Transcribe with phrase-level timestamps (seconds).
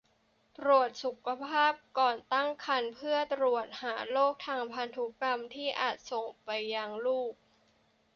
[0.57, 7.33] ตรวจสุขภาพก่อนตั้งครรภ์เพื่อตรวจหาโรคทางพันธุกรรมที่อาจส่งไปยังลูก